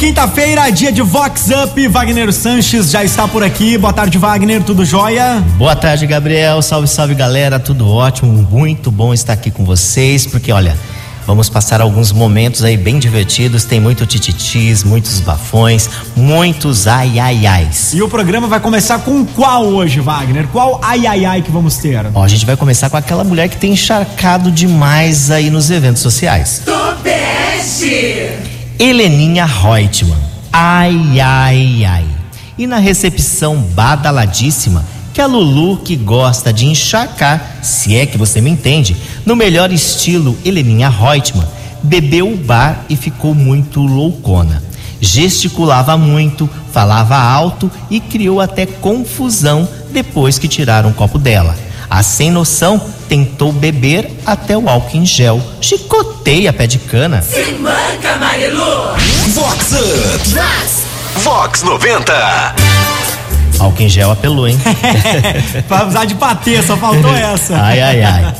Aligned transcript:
quinta-feira, 0.00 0.70
dia 0.70 0.90
de 0.90 1.02
Vox 1.02 1.50
Up. 1.50 1.88
Wagner 1.88 2.32
Sanches 2.32 2.90
já 2.90 3.04
está 3.04 3.28
por 3.28 3.44
aqui. 3.44 3.76
Boa 3.76 3.92
tarde, 3.92 4.16
Wagner. 4.16 4.62
Tudo 4.62 4.82
jóia? 4.82 5.44
Boa 5.58 5.76
tarde, 5.76 6.06
Gabriel. 6.06 6.62
Salve, 6.62 6.88
salve, 6.88 7.14
galera. 7.14 7.60
Tudo 7.60 7.86
ótimo. 7.86 8.32
Muito 8.50 8.90
bom 8.90 9.12
estar 9.12 9.34
aqui 9.34 9.50
com 9.50 9.62
vocês, 9.62 10.26
porque 10.26 10.50
olha. 10.50 10.74
Vamos 11.26 11.50
passar 11.50 11.82
alguns 11.82 12.10
momentos 12.12 12.64
aí 12.64 12.78
bem 12.78 12.98
divertidos. 12.98 13.64
Tem 13.64 13.78
muito 13.78 14.06
tititis, 14.06 14.82
muitos 14.82 15.20
bafões, 15.20 15.88
muitos 16.16 16.88
ai 16.88 17.20
ai 17.20 17.46
ais. 17.46 17.92
E 17.92 18.02
o 18.02 18.08
programa 18.08 18.48
vai 18.48 18.58
começar 18.58 19.00
com 19.00 19.24
qual 19.24 19.64
hoje, 19.64 20.00
Wagner? 20.00 20.48
Qual 20.48 20.80
ai 20.82 21.06
ai 21.06 21.24
ai 21.26 21.42
que 21.42 21.50
vamos 21.50 21.76
ter? 21.76 22.06
Ó, 22.14 22.24
a 22.24 22.26
gente 22.26 22.44
vai 22.46 22.56
começar 22.56 22.88
com 22.90 22.96
aquela 22.96 23.22
mulher 23.22 23.48
que 23.48 23.58
tem 23.58 23.72
encharcado 23.74 24.50
demais 24.50 25.30
aí 25.30 25.50
nos 25.50 25.70
eventos 25.70 26.02
sociais. 26.02 26.62
Tobeste! 26.64 28.49
Heleninha 28.82 29.44
Reutemann. 29.44 30.16
Ai 30.50 31.20
ai 31.20 31.84
ai. 31.84 32.06
E 32.56 32.66
na 32.66 32.78
recepção 32.78 33.58
badaladíssima 33.58 34.82
que 35.12 35.20
a 35.20 35.26
Lulu, 35.26 35.76
que 35.76 35.94
gosta 35.94 36.50
de 36.50 36.64
encharcar, 36.64 37.58
se 37.60 37.94
é 37.94 38.06
que 38.06 38.16
você 38.16 38.40
me 38.40 38.48
entende, 38.48 38.96
no 39.26 39.36
melhor 39.36 39.70
estilo 39.70 40.34
Heleninha 40.46 40.88
Reutemann, 40.88 41.46
bebeu 41.82 42.32
o 42.32 42.38
bar 42.38 42.86
e 42.88 42.96
ficou 42.96 43.34
muito 43.34 43.82
loucona. 43.82 44.62
Gesticulava 44.98 45.98
muito, 45.98 46.48
falava 46.72 47.18
alto 47.18 47.70
e 47.90 48.00
criou 48.00 48.40
até 48.40 48.64
confusão 48.64 49.68
depois 49.92 50.38
que 50.38 50.48
tiraram 50.48 50.88
o 50.88 50.94
copo 50.94 51.18
dela. 51.18 51.54
A 51.90 52.04
sem 52.04 52.30
noção 52.30 52.80
tentou 53.08 53.52
beber 53.52 54.08
até 54.24 54.56
o 54.56 54.68
álcool 54.68 54.98
em 54.98 55.04
gel. 55.04 55.42
Chicoteia 55.60 56.52
pé 56.52 56.64
de 56.68 56.78
cana. 56.78 57.20
Se 57.20 57.50
manca, 57.54 58.16
Marilu! 58.16 58.94
Vox 59.34 59.72
Up! 59.72 60.28
Vox! 60.28 60.84
Vox 61.24 61.62
90! 61.64 62.12
Álcool 63.58 63.82
em 63.82 63.88
gel 63.88 64.12
apelou, 64.12 64.46
hein? 64.46 64.56
pra 65.66 65.84
usar 65.84 66.04
de 66.04 66.14
patê, 66.14 66.62
só 66.62 66.76
faltou 66.76 67.12
essa. 67.12 67.56
Ai, 67.56 67.80
ai, 67.80 68.02
ai. 68.02 68.34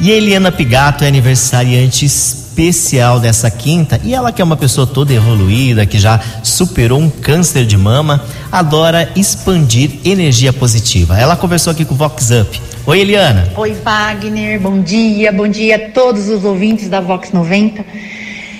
E 0.00 0.10
Eliana 0.10 0.50
Pigato 0.50 1.04
é 1.04 1.08
aniversariante 1.08 2.06
especial 2.06 3.20
dessa 3.20 3.50
quinta 3.50 4.00
e 4.02 4.14
ela 4.14 4.32
que 4.32 4.40
é 4.40 4.44
uma 4.44 4.56
pessoa 4.56 4.86
toda 4.86 5.12
evoluída, 5.12 5.84
que 5.84 5.98
já 5.98 6.18
superou 6.42 6.98
um 6.98 7.10
câncer 7.10 7.66
de 7.66 7.76
mama, 7.76 8.24
adora 8.50 9.10
expandir 9.14 9.90
energia 10.04 10.52
positiva. 10.54 11.18
Ela 11.18 11.36
conversou 11.36 11.70
aqui 11.70 11.84
com 11.84 11.94
o 11.94 11.96
Vox 11.98 12.30
Up. 12.30 12.68
Oi, 12.88 13.00
Eliana. 13.00 13.52
Oi, 13.54 13.72
Wagner. 13.84 14.58
Bom 14.58 14.80
dia. 14.80 15.30
Bom 15.30 15.46
dia 15.46 15.76
a 15.76 15.78
todos 15.90 16.30
os 16.30 16.42
ouvintes 16.42 16.88
da 16.88 17.02
Vox 17.02 17.32
90. 17.32 17.84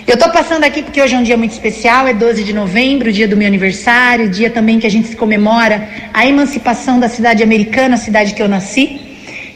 Eu 0.06 0.18
tô 0.18 0.28
passando 0.28 0.64
aqui 0.64 0.82
porque 0.82 1.00
hoje 1.00 1.14
é 1.14 1.18
um 1.18 1.22
dia 1.22 1.38
muito 1.38 1.52
especial, 1.52 2.06
é 2.06 2.12
12 2.12 2.44
de 2.44 2.52
novembro, 2.52 3.10
dia 3.10 3.26
do 3.26 3.38
meu 3.38 3.46
aniversário, 3.46 4.28
dia 4.28 4.50
também 4.50 4.78
que 4.78 4.86
a 4.86 4.90
gente 4.90 5.08
se 5.08 5.16
comemora 5.16 5.88
a 6.12 6.26
emancipação 6.26 7.00
da 7.00 7.08
cidade 7.08 7.42
americana, 7.42 7.94
a 7.94 7.96
cidade 7.96 8.34
que 8.34 8.42
eu 8.42 8.48
nasci. 8.48 9.00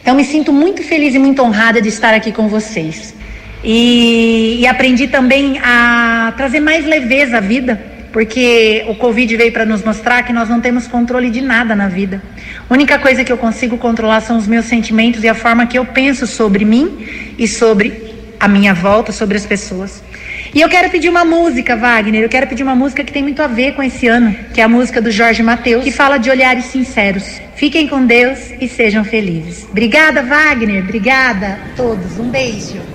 Então 0.00 0.14
me 0.14 0.24
sinto 0.24 0.54
muito 0.54 0.82
feliz 0.82 1.14
e 1.14 1.18
muito 1.18 1.42
honrada 1.42 1.82
de 1.82 1.90
estar 1.90 2.14
aqui 2.14 2.32
com 2.32 2.48
vocês. 2.48 3.14
E, 3.62 4.56
e 4.58 4.66
aprendi 4.66 5.06
também 5.06 5.58
a 5.62 6.32
trazer 6.34 6.60
mais 6.60 6.86
leveza 6.86 7.36
à 7.36 7.40
vida, 7.40 7.78
porque 8.10 8.86
o 8.88 8.94
Covid 8.94 9.36
veio 9.36 9.52
para 9.52 9.66
nos 9.66 9.84
mostrar 9.84 10.22
que 10.22 10.32
nós 10.32 10.48
não 10.48 10.62
temos 10.62 10.86
controle 10.86 11.28
de 11.28 11.42
nada 11.42 11.76
na 11.76 11.88
vida. 11.88 12.22
A 12.72 12.74
única 12.74 12.98
coisa 12.98 13.22
que 13.22 13.30
eu 13.30 13.36
consigo 13.36 13.76
controlar 13.76 14.22
são 14.22 14.38
os 14.38 14.46
meus 14.46 14.64
sentimentos 14.64 15.22
e 15.22 15.28
a 15.28 15.34
forma 15.34 15.66
que 15.66 15.78
eu 15.78 15.84
penso 15.84 16.26
sobre 16.26 16.64
mim 16.64 17.06
e 17.36 17.46
sobre 17.46 18.14
a 18.40 18.48
minha 18.48 18.72
volta, 18.72 19.12
sobre 19.12 19.36
as 19.36 19.44
pessoas. 19.44 20.02
E 20.54 20.62
eu 20.62 20.70
quero 20.70 20.88
pedir 20.88 21.10
uma 21.10 21.22
música, 21.22 21.76
Wagner. 21.76 22.22
Eu 22.22 22.30
quero 22.30 22.46
pedir 22.46 22.62
uma 22.62 22.74
música 22.74 23.04
que 23.04 23.12
tem 23.12 23.22
muito 23.22 23.42
a 23.42 23.46
ver 23.46 23.74
com 23.74 23.82
esse 23.82 24.06
ano, 24.06 24.34
que 24.54 24.60
é 24.62 24.64
a 24.64 24.68
música 24.68 25.02
do 25.02 25.10
Jorge 25.10 25.42
Mateus, 25.42 25.84
que 25.84 25.90
fala 25.90 26.16
de 26.16 26.30
olhares 26.30 26.64
sinceros. 26.64 27.42
Fiquem 27.56 27.86
com 27.86 28.06
Deus 28.06 28.38
e 28.58 28.66
sejam 28.66 29.04
felizes. 29.04 29.66
Obrigada, 29.70 30.22
Wagner. 30.22 30.82
Obrigada 30.82 31.58
a 31.62 31.76
todos. 31.76 32.18
Um 32.18 32.30
beijo. 32.30 32.91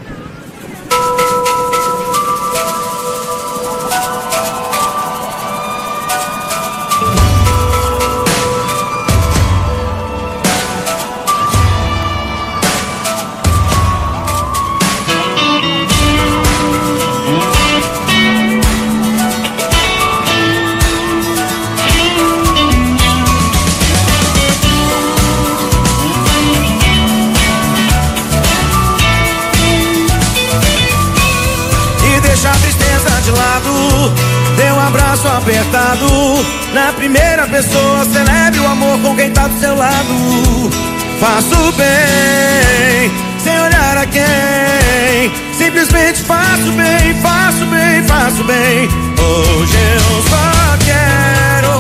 Faço 41.20 41.72
bem, 41.74 43.12
sem 43.40 43.60
olhar 43.60 43.98
a 43.98 44.06
quem. 44.06 45.32
Simplesmente 45.52 46.22
faço 46.22 46.72
bem, 46.74 47.20
faço 47.22 47.66
bem, 47.66 48.04
faço 48.04 48.44
bem. 48.44 48.88
Hoje 49.20 49.78
eu 49.96 50.22
só 50.30 50.78
quero 50.86 51.78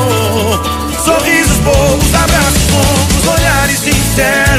sorrisos 1.06 1.58
bobos, 1.58 2.16
abraços 2.16 2.72
longos, 2.72 3.28
olhares 3.28 3.80
sinceros. 3.80 4.57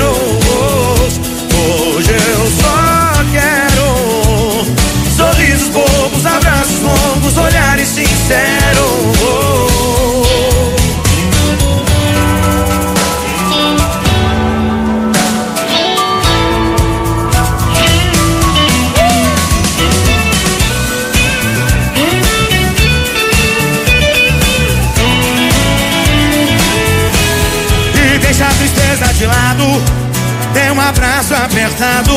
Abraço 31.68 31.78
apertado. 31.78 32.12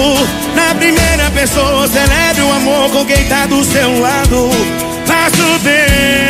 Na 0.56 0.76
primeira 0.76 1.30
pessoa, 1.32 1.88
celebre 1.88 2.42
o 2.42 2.54
amor 2.54 2.90
com 2.92 3.06
quem 3.06 3.26
tá 3.26 3.46
do 3.46 3.64
seu 3.64 4.00
lado. 4.00 4.50
Faço 5.06 5.60
bem, 5.60 6.21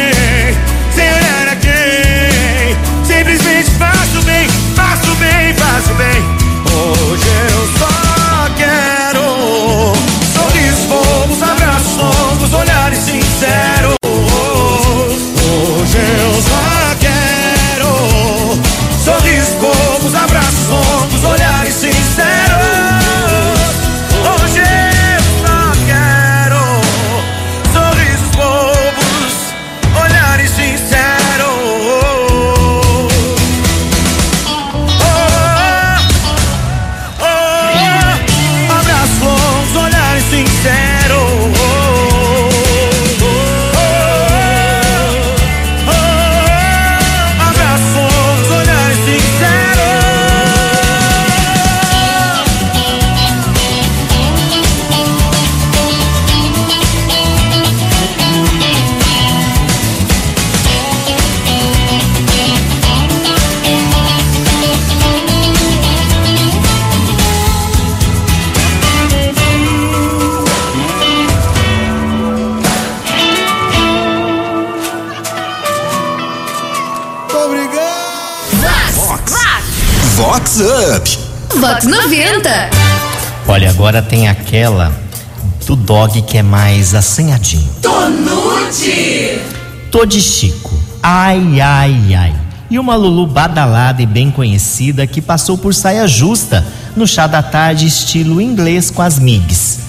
Vox 80.42 80.60
Up. 80.60 81.20
Vox 81.60 81.86
90. 81.86 82.50
Olha, 83.48 83.70
agora 83.70 84.02
tem 84.02 84.28
aquela 84.28 84.92
do 85.68 85.76
dog 85.76 86.20
que 86.24 86.40
é 86.40 86.42
mais 86.42 86.96
assanhadinho. 86.96 87.70
Tonute. 87.80 89.40
Tô 89.92 90.04
de 90.04 90.20
Chico. 90.20 90.74
Ai, 91.04 91.62
ai, 91.62 92.16
ai. 92.16 92.36
E 92.72 92.80
uma 92.80 92.96
Lulu 92.96 93.28
badalada 93.28 94.02
e 94.02 94.06
bem 94.08 94.32
conhecida 94.32 95.06
que 95.06 95.22
passou 95.22 95.60
por 95.60 95.76
saia 95.76 96.08
justa 96.08 96.66
no 96.96 97.06
chá 97.06 97.28
da 97.28 97.44
tarde 97.44 97.86
estilo 97.86 98.42
inglês 98.42 98.90
com 98.90 99.04
as 99.04 99.20
migs. 99.20 99.82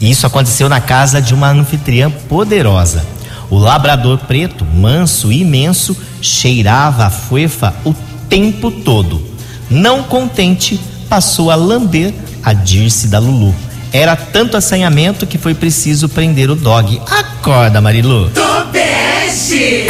Isso 0.00 0.26
aconteceu 0.26 0.68
na 0.68 0.80
casa 0.80 1.22
de 1.22 1.32
uma 1.32 1.48
anfitriã 1.48 2.10
poderosa. 2.10 3.06
O 3.48 3.56
labrador 3.56 4.18
preto, 4.18 4.64
manso 4.64 5.30
e 5.30 5.42
imenso, 5.42 5.96
cheirava 6.20 7.06
a 7.06 7.10
fuefa 7.10 7.72
o 7.84 7.94
tempo 8.28 8.72
todo. 8.72 9.29
Não 9.70 10.02
contente, 10.02 10.80
passou 11.08 11.50
a 11.50 11.54
lamber 11.54 12.12
a 12.42 12.52
Dirce 12.52 13.06
da 13.06 13.20
Lulu. 13.20 13.54
Era 13.92 14.16
tanto 14.16 14.56
assanhamento 14.56 15.26
que 15.26 15.38
foi 15.38 15.54
preciso 15.54 16.08
prender 16.08 16.50
o 16.50 16.56
dog. 16.56 17.00
Acorda, 17.06 17.80
Marilu. 17.80 18.30
Tobeste. 18.30 19.86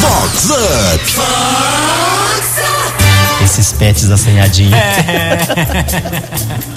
Vox 0.00 0.50
Up. 0.50 1.04
Esses 3.44 3.72
pets 3.72 4.10
assanhadinhos. 4.10 4.74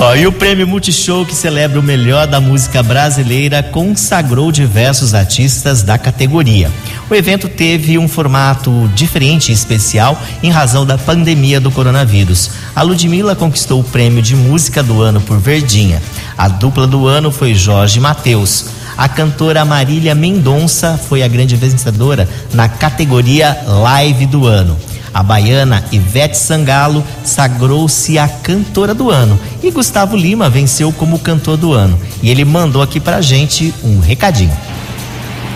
Ó, 0.00 0.14
e 0.14 0.28
o 0.28 0.32
prêmio 0.32 0.64
Multishow, 0.64 1.26
que 1.26 1.34
celebra 1.34 1.80
o 1.80 1.82
melhor 1.82 2.28
da 2.28 2.40
música 2.40 2.84
brasileira, 2.84 3.64
consagrou 3.64 4.52
diversos 4.52 5.12
artistas 5.12 5.82
da 5.82 5.98
categoria. 5.98 6.70
O 7.10 7.14
evento 7.16 7.48
teve 7.48 7.98
um 7.98 8.06
formato 8.06 8.88
diferente 8.94 9.50
e 9.50 9.52
especial 9.52 10.16
em 10.40 10.50
razão 10.50 10.86
da 10.86 10.96
pandemia 10.96 11.60
do 11.60 11.72
coronavírus. 11.72 12.48
A 12.76 12.82
Ludmilla 12.82 13.34
conquistou 13.34 13.80
o 13.80 13.84
prêmio 13.84 14.22
de 14.22 14.36
música 14.36 14.84
do 14.84 15.02
ano 15.02 15.20
por 15.20 15.40
Verdinha. 15.40 16.00
A 16.36 16.46
dupla 16.46 16.86
do 16.86 17.08
ano 17.08 17.32
foi 17.32 17.52
Jorge 17.52 17.98
Mateus. 17.98 18.66
A 18.96 19.08
cantora 19.08 19.64
Marília 19.64 20.14
Mendonça 20.14 20.96
foi 21.08 21.24
a 21.24 21.28
grande 21.28 21.56
vencedora 21.56 22.28
na 22.54 22.68
categoria 22.68 23.64
Live 23.66 24.26
do 24.26 24.46
ano. 24.46 24.76
A 25.12 25.22
baiana 25.22 25.84
Ivete 25.90 26.36
Sangalo 26.36 27.04
sagrou-se 27.24 28.18
a 28.18 28.28
cantora 28.28 28.94
do 28.94 29.10
ano 29.10 29.38
e 29.62 29.70
Gustavo 29.70 30.16
Lima 30.16 30.48
venceu 30.48 30.92
como 30.92 31.18
cantor 31.18 31.56
do 31.56 31.72
ano. 31.72 31.98
E 32.22 32.30
ele 32.30 32.44
mandou 32.44 32.82
aqui 32.82 33.00
pra 33.00 33.20
gente 33.20 33.74
um 33.82 34.00
recadinho. 34.00 34.56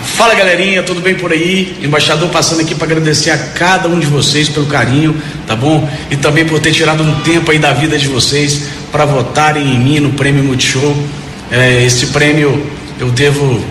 Fala 0.05 0.35
galerinha, 0.35 0.83
tudo 0.83 1.01
bem 1.01 1.15
por 1.15 1.33
aí? 1.33 1.79
Embaixador 1.83 2.29
passando 2.29 2.61
aqui 2.61 2.75
para 2.75 2.87
agradecer 2.87 3.31
a 3.31 3.39
cada 3.39 3.89
um 3.89 3.99
de 3.99 4.07
vocês 4.07 4.49
pelo 4.49 4.67
carinho, 4.67 5.17
tá 5.47 5.57
bom? 5.57 5.89
E 6.11 6.17
também 6.17 6.45
por 6.45 6.61
ter 6.61 6.73
tirado 6.73 7.03
um 7.03 7.21
tempo 7.21 7.51
aí 7.51 7.59
da 7.59 7.73
vida 7.73 7.97
de 7.97 8.09
vocês 8.09 8.69
para 8.91 9.05
votarem 9.05 9.63
em 9.63 9.79
mim 9.79 10.01
no 10.01 10.11
Prêmio 10.11 10.45
Multishow. 10.45 10.95
É, 11.51 11.83
esse 11.85 12.07
prêmio 12.09 12.67
eu 12.99 13.11
devo 13.11 13.65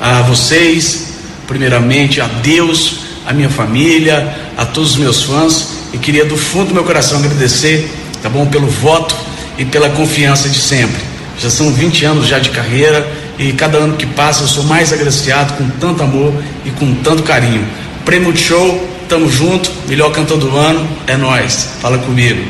a 0.00 0.22
vocês, 0.22 1.14
primeiramente 1.46 2.20
a 2.20 2.26
Deus, 2.26 3.00
a 3.26 3.32
minha 3.32 3.48
família, 3.48 4.47
a 4.58 4.66
todos 4.66 4.90
os 4.90 4.96
meus 4.96 5.22
fãs 5.22 5.68
e 5.92 5.98
queria 5.98 6.24
do 6.24 6.36
fundo 6.36 6.68
do 6.68 6.74
meu 6.74 6.82
coração 6.82 7.18
agradecer, 7.18 7.88
tá 8.20 8.28
bom, 8.28 8.44
pelo 8.44 8.66
voto 8.66 9.14
e 9.56 9.64
pela 9.64 9.88
confiança 9.90 10.48
de 10.48 10.58
sempre. 10.58 11.00
Já 11.38 11.48
são 11.48 11.72
20 11.72 12.04
anos 12.04 12.26
já 12.26 12.40
de 12.40 12.50
carreira 12.50 13.10
e 13.38 13.52
cada 13.52 13.78
ano 13.78 13.96
que 13.96 14.04
passa 14.04 14.42
eu 14.42 14.48
sou 14.48 14.64
mais 14.64 14.92
agraciado 14.92 15.54
com 15.54 15.70
tanto 15.78 16.02
amor 16.02 16.34
e 16.64 16.70
com 16.72 16.92
tanto 16.96 17.22
carinho. 17.22 17.64
Prêmio 18.04 18.32
de 18.32 18.40
Show, 18.40 18.88
tamo 19.08 19.30
junto, 19.30 19.70
melhor 19.86 20.10
cantor 20.10 20.38
do 20.38 20.56
ano, 20.56 20.86
é 21.06 21.16
nós. 21.16 21.68
Fala 21.80 21.96
comigo. 21.98 22.42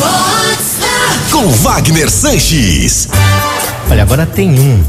Up. 0.00 0.36
Com 1.30 1.50
Wagner 1.50 2.08
Sanches. 2.08 3.08
Olha, 3.90 4.02
agora 4.02 4.26
tem 4.26 4.50
um, 4.58 4.84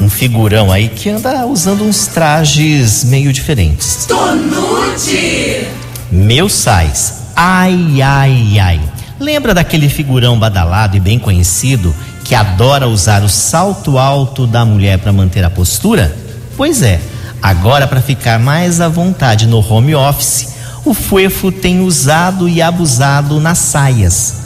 um 0.00 0.10
figurão 0.10 0.70
aí 0.70 0.88
que 0.88 1.08
anda 1.08 1.46
usando 1.46 1.84
uns 1.84 2.06
trajes 2.06 3.04
meio 3.04 3.32
diferentes. 3.32 4.06
Tonute. 4.06 5.66
Meu 6.10 6.48
sais. 6.48 7.22
Ai, 7.34 8.02
ai, 8.02 8.58
ai. 8.58 8.80
Lembra 9.18 9.54
daquele 9.54 9.88
figurão 9.88 10.38
badalado 10.38 10.96
e 10.96 11.00
bem 11.00 11.18
conhecido 11.18 11.94
que 12.24 12.34
adora 12.34 12.88
usar 12.88 13.22
o 13.22 13.28
salto 13.28 13.98
alto 13.98 14.46
da 14.46 14.64
mulher 14.64 14.98
para 14.98 15.12
manter 15.12 15.44
a 15.44 15.50
postura? 15.50 16.14
Pois 16.56 16.82
é, 16.82 17.00
agora 17.40 17.86
para 17.86 18.00
ficar 18.00 18.38
mais 18.38 18.80
à 18.80 18.88
vontade 18.88 19.46
no 19.46 19.60
home 19.66 19.94
office, 19.94 20.54
o 20.84 20.92
Fuefo 20.92 21.50
tem 21.50 21.80
usado 21.80 22.48
e 22.48 22.60
abusado 22.60 23.40
nas 23.40 23.58
saias. 23.58 24.42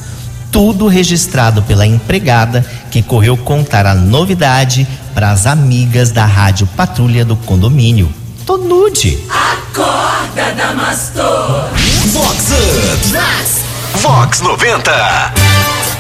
Tudo 0.53 0.87
registrado 0.87 1.63
pela 1.63 1.87
empregada 1.87 2.65
que 2.97 3.03
correu 3.03 3.37
contar 3.37 3.85
a 3.85 3.95
novidade 3.95 4.89
para 5.15 5.31
as 5.31 5.47
amigas 5.47 6.11
da 6.11 6.25
rádio 6.25 6.67
patrulha 6.75 7.27
do 7.27 7.37
condomínio. 7.37 8.11
Tô 8.47 8.57
nude. 8.57 9.19
Acorda, 9.29 10.55
Damastor. 10.57 11.69
Vox 12.07 12.47
Up. 12.53 13.07
Vox. 13.13 14.01
Vox 14.01 14.41
90. 14.41 14.91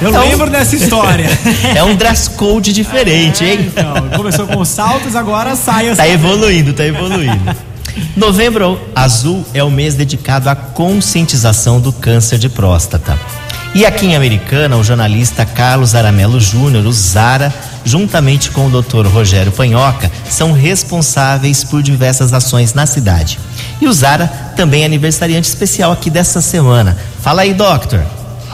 Eu 0.00 0.08
Então- 0.08 0.22
lembro 0.22 0.48
dessa 0.48 0.74
história. 0.74 1.28
É 1.76 1.84
um 1.84 1.94
dress 1.94 2.30
code 2.30 2.72
diferente, 2.72 3.44
hein? 3.44 3.70
Então, 3.70 4.08
começou 4.16 4.46
com 4.46 4.58
os 4.60 4.68
saltos, 4.68 5.14
agora 5.14 5.54
sai 5.54 5.90
as 5.90 5.98
Tá 5.98 6.08
evoluindo, 6.08 6.72
tá 6.72 6.84
evoluindo. 6.86 7.54
Novembro 8.16 8.80
Azul 8.94 9.44
é 9.52 9.62
o 9.62 9.70
mês 9.70 9.94
dedicado 9.94 10.48
à 10.48 10.54
conscientização 10.56 11.78
do 11.78 11.92
câncer 11.92 12.38
de 12.38 12.48
próstata. 12.48 13.18
E 13.74 13.84
aqui 13.84 14.06
em 14.06 14.16
Americana, 14.16 14.76
o 14.76 14.82
jornalista 14.82 15.44
Carlos 15.44 15.94
Aramelo 15.94 16.40
Júnior, 16.40 16.86
o 16.86 16.92
Zara, 16.92 17.52
juntamente 17.84 18.50
com 18.50 18.66
o 18.66 18.82
Dr. 18.82 19.06
Rogério 19.06 19.52
Panhoca, 19.52 20.10
são 20.30 20.52
responsáveis 20.52 21.62
por 21.62 21.82
diversas 21.82 22.32
ações 22.32 22.72
na 22.72 22.86
cidade. 22.86 23.38
E 23.80 23.86
o 23.86 23.92
Zara 23.92 24.26
também 24.56 24.82
é 24.82 24.86
aniversariante 24.86 25.48
especial 25.48 25.92
aqui 25.92 26.08
dessa 26.08 26.40
semana. 26.40 26.96
Fala 27.20 27.42
aí, 27.42 27.52
doctor. 27.52 28.02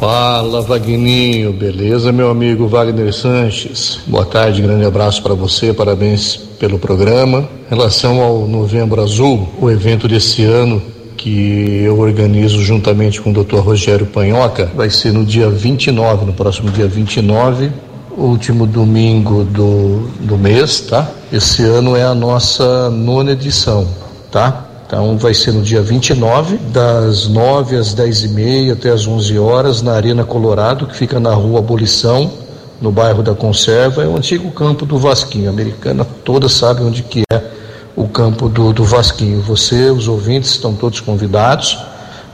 Fala, 0.03 0.61
Vagninho, 0.63 1.53
beleza, 1.53 2.11
meu 2.11 2.29
amigo 2.29 2.67
Wagner 2.67 3.15
Sanches? 3.15 4.01
Boa 4.05 4.27
tarde, 4.27 4.61
grande 4.61 4.85
abraço 4.85 5.23
para 5.23 5.33
você, 5.33 5.73
parabéns 5.73 6.37
pelo 6.59 6.77
programa. 6.77 7.49
Em 7.71 7.75
relação 7.77 8.21
ao 8.21 8.49
Novembro 8.49 9.01
Azul, 9.01 9.49
o 9.61 9.71
evento 9.71 10.09
desse 10.09 10.43
ano 10.43 10.83
que 11.23 11.85
eu 11.85 12.01
organizo 12.01 12.61
juntamente 12.61 13.21
com 13.21 13.31
o 13.31 13.45
Dr. 13.45 13.59
Rogério 13.59 14.05
Panhoca 14.07 14.69
vai 14.75 14.91
ser 14.91 15.13
no 15.13 15.25
dia 15.25 15.49
29, 15.49 16.27
no 16.27 16.33
próximo 16.33 16.69
dia 16.69 16.89
29, 16.89 17.71
último 18.19 18.67
domingo 18.67 19.45
do, 19.45 20.09
do 20.19 20.37
mês, 20.37 20.81
tá? 20.81 21.09
Esse 21.33 21.63
ano 21.63 21.97
é 21.97 22.03
a 22.03 22.13
nossa 22.13 22.91
nona 22.91 23.31
edição, 23.31 23.87
tá? 24.33 24.67
Então 24.85 25.17
vai 25.17 25.33
ser 25.33 25.53
no 25.53 25.63
dia 25.63 25.81
29, 25.81 26.57
das 26.57 27.29
9 27.29 27.77
às 27.77 27.95
10 27.95 28.25
e 28.25 28.29
meia 28.29 28.73
até 28.73 28.91
às 28.91 29.07
11 29.07 29.39
horas, 29.39 29.81
na 29.81 29.93
Arena 29.93 30.25
Colorado, 30.25 30.89
que 30.89 30.97
fica 30.97 31.21
na 31.21 31.33
rua 31.33 31.61
Abolição, 31.61 32.33
no 32.81 32.91
bairro 32.91 33.23
da 33.23 33.33
Conserva, 33.33 34.03
é 34.03 34.09
o 34.09 34.17
antigo 34.17 34.51
campo 34.51 34.85
do 34.85 34.99
Vasquinho. 34.99 35.47
A 35.47 35.53
americana 35.53 36.05
toda 36.25 36.49
sabe 36.49 36.83
onde 36.83 37.05
que 37.05 37.23
é 37.33 37.62
o 37.95 38.09
campo 38.09 38.49
do, 38.49 38.73
do 38.73 38.85
Vasquinho. 38.85 39.41
Você, 39.43 39.91
os 39.91 40.09
ouvintes, 40.09 40.51
estão 40.51 40.75
todos 40.75 41.01
convidados. 41.01 41.79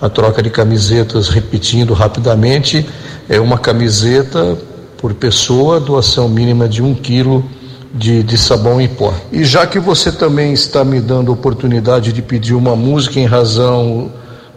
A 0.00 0.09
troca 0.09 0.43
de 0.43 0.50
camisetas, 0.50 1.29
repetindo 1.29 1.93
rapidamente, 1.93 2.87
é 3.29 3.41
uma 3.41 3.59
camiseta 3.59 4.57
por 4.97 5.15
pessoa, 5.15 5.81
doação 5.81 6.29
mínima 6.29 6.69
de 6.69 6.83
um 6.83 6.95
quilo 6.95 7.45
de, 7.93 8.23
de 8.23 8.38
sabão 8.38 8.81
em 8.81 8.88
pó. 8.88 9.12
E 9.33 9.45
já 9.45 9.67
que 9.67 9.79
você 9.79 10.12
também 10.12 10.53
está 10.53 10.85
me 10.85 11.00
dando 11.00 11.31
a 11.31 11.35
oportunidade 11.35 12.12
de 12.12 12.23
pedir 12.23 12.55
uma 12.55 12.77
música 12.77 13.19
em 13.19 13.27
razão 13.27 14.11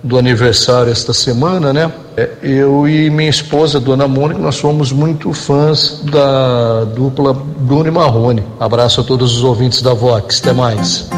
do 0.04 0.18
aniversário 0.18 0.92
esta 0.92 1.14
semana, 1.14 1.72
né? 1.72 1.92
É, 2.18 2.30
Eu 2.42 2.88
e 2.88 3.10
minha 3.10 3.30
esposa, 3.30 3.80
Dona 3.80 4.08
Mônica, 4.08 4.40
nós 4.40 4.56
somos 4.56 4.92
muito 4.92 5.32
fãs 5.34 6.02
da 6.04 6.84
dupla 6.86 7.34
Bruno 7.34 7.88
e 7.88 7.92
Marrone. 7.92 8.44
Abraço 8.60 9.02
a 9.02 9.04
todos 9.04 9.38
os 9.38 9.44
ouvintes 9.44 9.82
da 9.82 9.94
Vox. 9.94 10.40
Até 10.40 10.54
mais. 10.54 11.10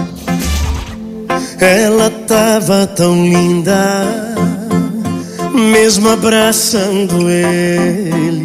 Ela 1.59 2.09
tava 2.27 2.85
tão 2.87 3.25
linda, 3.25 4.05
mesmo 5.53 6.09
abraçando 6.09 7.29
ele. 7.29 8.43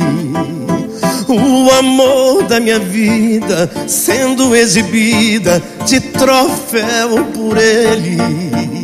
O 1.28 1.70
amor 1.78 2.44
da 2.44 2.58
minha 2.58 2.78
vida 2.78 3.70
sendo 3.86 4.54
exibida 4.54 5.62
de 5.84 6.00
troféu 6.00 7.24
por 7.34 7.58
ele. 7.58 8.77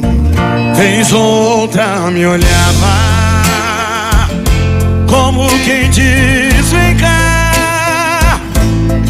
Vez 0.77 1.13
outra 1.13 2.11
me 2.11 2.27
olhava, 2.27 4.29
como 5.09 5.47
quem 5.65 5.89
diz: 5.89 6.73
vem 6.73 6.97
cá. 6.97 8.41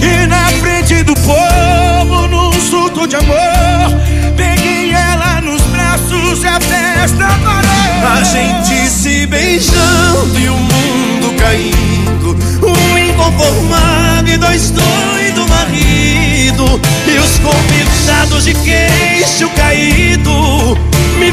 E 0.00 0.26
na 0.26 0.44
frente 0.61 1.02
do 1.02 1.14
povo, 1.14 2.28
num 2.28 2.52
surto 2.61 3.06
de 3.06 3.16
amor, 3.16 3.99
peguei 4.37 4.92
ela 4.92 5.40
nos 5.40 5.62
braços 5.62 6.42
e 6.42 6.47
a 6.47 6.61
festa 6.61 7.28
parou. 7.42 8.12
A 8.12 8.23
gente 8.23 8.90
se 8.90 9.26
beijando 9.26 10.38
e 10.38 10.50
o 10.50 10.56
mundo 10.56 11.35
caindo. 11.38 12.37
Um 12.62 12.99
inconformado 12.99 14.28
e 14.28 14.37
dois 14.37 14.71
doido 14.71 15.49
marido. 15.49 16.78
E 17.06 17.18
os 17.18 17.38
convidados 17.38 18.44
de 18.44 18.52
queixo 18.52 19.49
caído. 19.56 20.76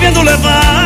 Vendo 0.02 0.24
levar 0.24 0.81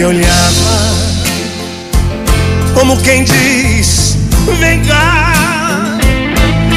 me 0.00 0.04
olhava 0.06 0.94
Como 2.74 2.96
quem 3.02 3.24
diz 3.24 4.16
Vem 4.58 4.82
cá. 4.84 5.98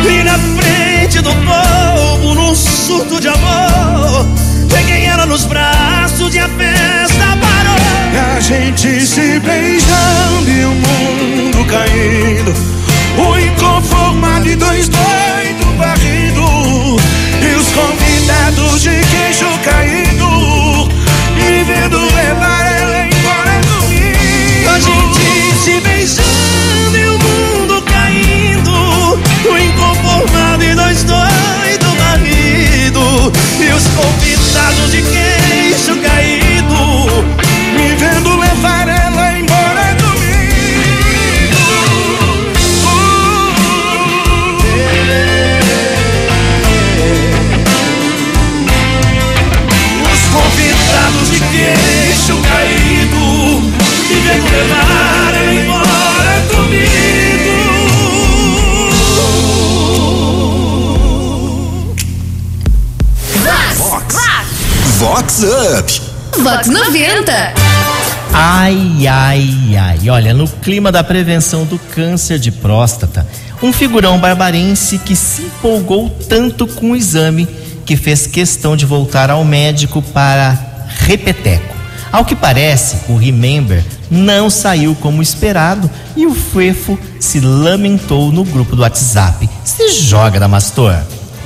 E 0.05 0.23
na 0.23 0.37
frente 0.37 1.21
do 1.21 1.31
povo 1.33 2.35
Num 2.35 2.53
surto 2.53 3.21
de 3.21 3.29
amor 3.29 4.27
Peguei 4.69 5.05
ela 5.05 5.25
nos 5.25 5.45
braços 5.45 6.35
E 6.35 6.39
a 6.39 6.49
festa 6.49 7.37
parou. 7.39 7.77
E 8.13 8.37
a 8.37 8.39
gente 8.41 9.05
se 9.05 9.39
beijando 9.39 10.49
E 10.49 10.65
o 10.65 10.71
mundo 10.71 11.65
caindo. 11.65 12.53
O 13.17 13.39
inconformado 13.39 14.49
e 14.49 14.55
dois 14.55 14.89
doidos 14.89 15.75
barrido 15.77 16.97
E 17.41 17.55
os 17.55 17.69
convidados 17.69 18.81
de 18.81 18.89
queixo 18.89 19.45
caído 19.63 19.92
Vox 65.23 65.41
Up. 65.43 66.01
Vox 66.41 66.67
90. 66.67 67.53
Ai, 68.33 69.07
ai, 69.07 69.77
ai. 69.77 70.09
Olha, 70.09 70.33
no 70.33 70.45
clima 70.49 70.91
da 70.91 71.01
prevenção 71.01 71.63
do 71.63 71.79
câncer 71.79 72.37
de 72.37 72.51
próstata, 72.51 73.25
um 73.61 73.71
figurão 73.71 74.19
barbarense 74.19 74.97
que 74.97 75.15
se 75.15 75.43
empolgou 75.43 76.09
tanto 76.27 76.67
com 76.67 76.91
o 76.91 76.95
exame 76.95 77.47
que 77.85 77.95
fez 77.95 78.27
questão 78.27 78.75
de 78.75 78.85
voltar 78.85 79.29
ao 79.29 79.45
médico 79.45 80.01
para 80.01 80.59
repeteco. 80.89 81.73
Ao 82.11 82.25
que 82.25 82.35
parece, 82.35 82.97
o 83.07 83.15
Remember 83.15 83.81
não 84.11 84.49
saiu 84.49 84.93
como 84.95 85.21
esperado 85.21 85.89
e 86.17 86.25
o 86.25 86.35
Fefo 86.35 86.99
se 87.17 87.39
lamentou 87.39 88.29
no 88.29 88.43
grupo 88.43 88.75
do 88.75 88.81
WhatsApp. 88.81 89.49
Se 89.63 89.87
joga, 89.87 90.37
Damastor. 90.37 90.97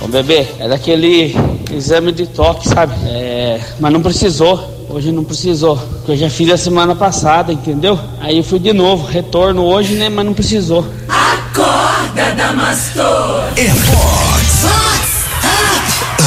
Ô 0.01 0.07
bebê, 0.07 0.47
é 0.59 0.67
daquele 0.67 1.35
exame 1.71 2.11
de 2.11 2.27
toque, 2.27 2.67
sabe? 2.67 2.93
É, 3.05 3.59
mas 3.79 3.91
não 3.91 4.01
precisou. 4.01 4.75
Hoje 4.89 5.11
não 5.11 5.23
precisou. 5.23 5.77
Porque 5.77 6.13
eu 6.13 6.17
já 6.17 6.29
fiz 6.29 6.49
a 6.49 6.57
semana 6.57 6.95
passada, 6.95 7.51
entendeu? 7.51 7.99
Aí 8.21 8.37
eu 8.37 8.43
fui 8.43 8.59
de 8.59 8.71
novo. 8.71 9.05
Retorno 9.05 9.63
hoje, 9.63 9.95
né? 9.95 10.07
Mas 10.09 10.25
não 10.25 10.33
precisou. 10.33 10.85
Acorda, 11.09 12.31
Damastor. 12.35 13.43
É 13.57 13.67
Vox. 13.67 14.67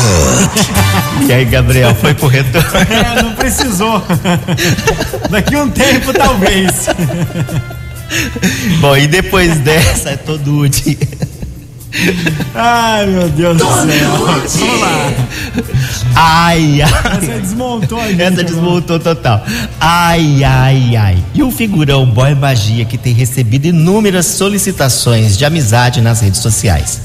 E 1.29 1.33
aí, 1.33 1.45
Gabriel, 1.45 1.95
foi 1.95 2.15
pro 2.15 2.27
retorno? 2.27 2.69
É, 2.91 3.23
não 3.23 3.35
precisou. 3.35 4.03
Daqui 5.31 5.57
um 5.57 5.71
tempo, 5.71 6.13
talvez. 6.13 6.87
Bom, 8.81 8.97
e 8.97 9.07
depois 9.07 9.59
dessa 9.59 10.11
é 10.11 10.17
todo 10.17 10.61
o 10.61 10.69
dia. 10.69 10.97
Ai, 12.55 13.07
meu 13.07 13.29
Deus 13.29 13.59
do 13.59 13.65
céu. 13.65 14.11
Vamos 14.19 14.81
lá. 14.81 15.13
Ai, 16.15 16.83
ai. 16.83 17.21
Você 17.21 17.41
desmontou 17.41 18.01
a 18.01 18.09
gente. 18.09 18.23
Essa 18.23 18.45
desmontou 18.45 18.99
total. 18.99 19.45
Ai, 19.81 20.45
ai, 20.45 20.97
ai. 20.97 21.25
E 21.35 21.43
o 21.43 21.51
figurão 21.51 22.07
Boy 22.07 22.35
Magia 22.35 22.85
que 22.85 22.97
tem 22.97 23.13
recebido 23.13 23.67
inúmeras 23.67 24.27
solicitações 24.27 25.37
de 25.37 25.45
amizade 25.45 26.01
nas 26.01 26.21
redes 26.21 26.41
sociais. 26.41 27.01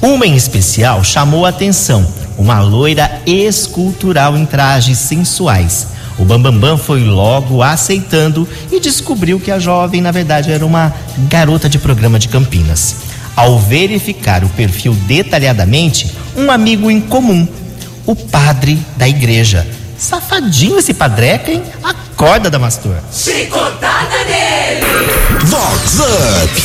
Uma 0.00 0.26
em 0.26 0.36
especial 0.36 1.02
chamou 1.02 1.44
a 1.44 1.50
atenção. 1.50 2.06
Uma 2.38 2.60
loira 2.60 3.20
escultural 3.26 4.36
em 4.36 4.46
trajes 4.46 4.98
sensuais. 4.98 5.88
O 6.18 6.24
Bambambam 6.24 6.76
foi 6.76 7.02
logo 7.02 7.62
aceitando 7.62 8.46
e 8.70 8.78
descobriu 8.78 9.40
que 9.40 9.50
a 9.50 9.58
jovem, 9.58 10.00
na 10.00 10.10
verdade, 10.10 10.52
era 10.52 10.64
uma 10.64 10.92
garota 11.28 11.68
de 11.68 11.78
programa 11.78 12.18
de 12.18 12.28
Campinas. 12.28 13.09
Ao 13.36 13.58
verificar 13.58 14.44
o 14.44 14.48
perfil 14.50 14.92
detalhadamente, 15.06 16.10
um 16.36 16.50
amigo 16.50 16.90
em 16.90 17.00
comum, 17.00 17.48
o 18.06 18.14
padre 18.14 18.78
da 18.96 19.08
igreja. 19.08 19.66
Safadinho 19.96 20.78
esse 20.78 20.94
padreca, 20.94 21.50
hein? 21.50 21.62
Acorda, 21.82 22.50
Damastor. 22.50 22.96
Chicotada 23.12 24.24
nele. 24.24 24.86
Vox 25.44 25.98
Up. 25.98 26.62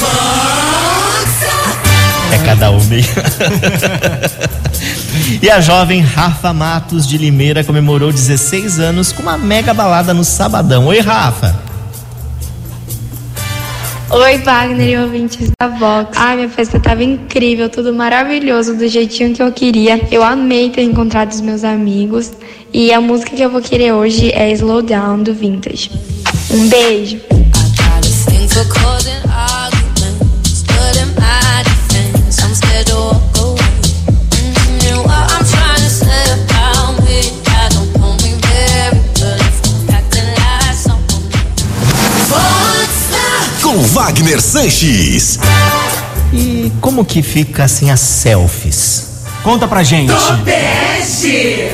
É 2.32 2.38
cada 2.46 2.72
um 2.72 2.84
meio. 2.86 3.06
e 5.42 5.50
a 5.50 5.62
jovem 5.62 6.02
Rafa 6.02 6.54
Matos 6.54 7.08
de 7.08 7.18
Limeira 7.18 7.64
comemorou 7.64 8.12
16 8.12 8.80
anos 8.80 9.12
com 9.12 9.22
uma 9.22 9.38
mega 9.38 9.74
balada 9.74 10.14
no 10.14 10.24
sabadão. 10.24 10.88
Oi, 10.88 11.00
Rafa. 11.00 11.56
Oi, 14.12 14.38
Wagner 14.38 14.90
e 14.90 14.98
ouvintes 14.98 15.50
da 15.60 15.68
Vox. 15.68 16.16
Ai, 16.16 16.36
minha 16.36 16.50
festa 16.50 16.80
tava 16.80 17.04
incrível, 17.04 17.70
tudo 17.70 17.94
maravilhoso, 17.94 18.76
do 18.76 18.88
jeitinho 18.88 19.34
que 19.34 19.42
eu 19.42 19.52
queria. 19.52 20.00
Eu 20.12 20.24
amei 20.24 20.70
ter 20.70 20.84
encontrado 20.84 21.32
os 21.32 21.42
meus 21.42 21.64
amigos. 21.64 22.32
E 22.72 22.94
a 22.94 23.02
música 23.02 23.36
que 23.36 23.42
eu 23.42 23.50
vou 23.50 23.62
querer 23.62 23.94
hoje 23.94 24.32
é 24.32 24.52
Slow 24.52 24.84
Down, 24.84 25.24
do 25.24 25.34
Vintage. 25.34 25.92
Um 26.52 26.70
beijo. 26.70 27.20
Wagner 43.86 44.42
Sanches. 44.42 45.39
E 46.34 46.72
como 46.82 47.06
que 47.06 47.22
fica 47.22 47.63
assim 47.63 47.92
as 47.92 48.00
selfies? 48.00 49.24
Conta 49.44 49.68
pra 49.68 49.84
gente. 49.84 50.12
Tobeste. 50.12 51.70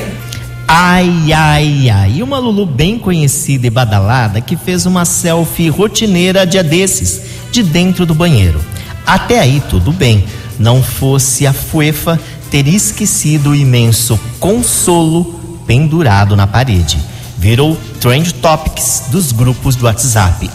Ai, 0.68 1.32
ai, 1.32 1.90
ai. 1.90 2.12
E 2.16 2.22
uma 2.22 2.38
Lulu 2.38 2.66
bem 2.66 2.98
conhecida 2.98 3.66
e 3.66 3.70
badalada 3.70 4.40
que 4.40 4.56
fez 4.56 4.84
uma 4.84 5.04
selfie 5.04 5.68
rotineira 5.68 6.46
dia 6.46 6.62
desses, 6.62 7.22
de 7.50 7.62
dentro 7.62 8.04
do 8.04 8.14
banheiro. 8.14 8.60
Até 9.06 9.40
aí 9.40 9.62
tudo 9.68 9.90
bem. 9.90 10.24
Não 10.58 10.82
fosse 10.82 11.46
a 11.46 11.52
fuefa 11.52 12.20
ter 12.50 12.68
esquecido 12.68 13.50
o 13.50 13.54
imenso 13.54 14.20
consolo 14.38 15.40
pendurado 15.66 16.36
na 16.36 16.46
parede. 16.46 17.00
Virou 17.38 17.76
trend 17.98 18.34
topics 18.34 19.04
dos 19.08 19.32
grupos 19.32 19.74
do 19.74 19.86
WhatsApp. 19.86 20.48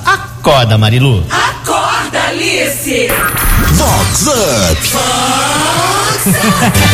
Acorda, 0.48 0.78
Marilu. 0.78 1.22
Acorda, 1.30 2.20
Alice. 2.30 3.10
Vox 3.74 4.28
Up. 4.28 4.82
Tem 6.24 6.34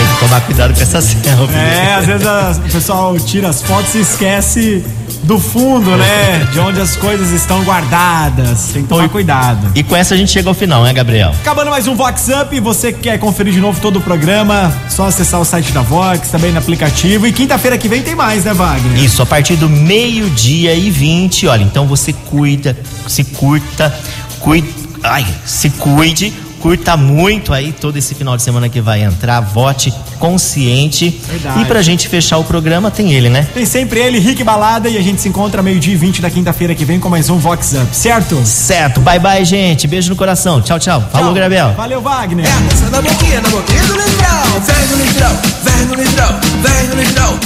que 0.07 0.19
tomar 0.19 0.41
cuidado 0.41 0.73
com 0.73 0.81
essa 0.81 0.99
selfie. 1.01 1.55
É, 1.55 1.93
às 1.99 2.05
vezes 2.07 2.25
a- 2.25 2.55
o 2.57 2.71
pessoal 2.71 3.15
tira 3.19 3.49
as 3.49 3.61
fotos 3.61 3.93
e 3.93 3.99
esquece 3.99 4.83
do 5.23 5.39
fundo, 5.39 5.95
né? 5.95 6.47
De 6.51 6.59
onde 6.59 6.79
as 6.79 6.95
coisas 6.95 7.31
estão 7.31 7.63
guardadas. 7.63 8.69
Tem 8.73 8.83
que 8.83 8.89
tomar 8.89 9.09
cuidado. 9.09 9.71
E 9.73 9.81
com 9.81 9.95
essa 9.95 10.13
a 10.13 10.17
gente 10.17 10.31
chega 10.31 10.49
ao 10.49 10.53
final, 10.53 10.83
né, 10.83 10.93
Gabriel? 10.93 11.33
Acabando 11.41 11.71
mais 11.71 11.87
um 11.87 11.95
Vox 11.95 12.27
Up, 12.29 12.59
você 12.59 12.91
que 12.91 12.99
quer 12.99 13.17
conferir 13.17 13.53
de 13.53 13.59
novo 13.59 13.79
todo 13.79 13.97
o 13.97 14.01
programa, 14.01 14.73
só 14.89 15.07
acessar 15.07 15.39
o 15.39 15.45
site 15.45 15.71
da 15.71 15.81
Vox, 15.81 16.29
também 16.29 16.51
no 16.51 16.59
aplicativo. 16.59 17.25
E 17.25 17.31
quinta-feira 17.31 17.77
que 17.77 17.87
vem 17.87 18.01
tem 18.01 18.15
mais, 18.15 18.43
né, 18.43 18.53
Wagner? 18.53 19.01
Isso, 19.01 19.21
a 19.21 19.25
partir 19.25 19.55
do 19.55 19.69
meio-dia 19.69 20.75
e 20.75 20.89
20, 20.89 21.47
olha, 21.47 21.63
então 21.63 21.87
você 21.87 22.11
cuida, 22.11 22.77
se 23.07 23.23
curta, 23.23 23.93
cuida, 24.39 24.67
ai, 25.03 25.25
se 25.45 25.69
cuide, 25.69 26.33
curta 26.63 26.95
muito 26.95 27.51
aí 27.51 27.73
todo 27.73 27.97
esse 27.97 28.15
final 28.15 28.37
de 28.37 28.41
semana 28.41 28.69
que 28.69 28.79
vai 28.79 29.03
entrar, 29.03 29.41
vote 29.41 29.93
consciente. 30.17 31.09
Verdade. 31.27 31.61
E 31.61 31.65
pra 31.65 31.81
gente 31.81 32.07
fechar 32.07 32.37
o 32.37 32.43
programa 32.45 32.89
tem 32.89 33.11
ele, 33.11 33.27
né? 33.27 33.45
Tem 33.53 33.65
sempre 33.65 33.99
ele, 33.99 34.17
Rick 34.17 34.45
Balada, 34.45 34.87
e 34.87 34.97
a 34.97 35.01
gente 35.01 35.21
se 35.21 35.27
encontra 35.27 35.61
meio-dia 35.61 35.93
e 35.93 35.97
20 35.97 36.21
da 36.21 36.29
quinta-feira 36.29 36.73
que 36.73 36.85
vem 36.85 37.01
com 37.01 37.09
mais 37.09 37.29
um 37.29 37.37
Vox 37.37 37.73
Up, 37.73 37.93
certo? 37.93 38.41
Certo, 38.45 39.01
bye 39.01 39.19
bye, 39.19 39.43
gente. 39.43 39.85
Beijo 39.87 40.09
no 40.09 40.15
coração. 40.15 40.61
Tchau, 40.61 40.79
tchau. 40.79 41.03
Falou, 41.11 41.33
Gabriel. 41.33 41.73
Valeu, 41.73 41.99
Wagner. 41.99 42.45
Essa 42.71 42.89
da 42.89 43.01
boquinha, 43.01 43.41
na 43.41 43.49
boquinha 43.49 43.83
do 43.83 43.95
litrão. 43.95 44.61
Vem 44.65 44.87
no 44.87 45.03
litrão, 45.03 45.39
vem 45.63 45.85
no 45.85 45.95
litrão, 45.95 46.39
vem 46.61 46.87
no 46.87 46.95
litrão. 46.95 47.39